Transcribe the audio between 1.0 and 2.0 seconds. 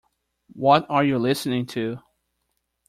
you listening to?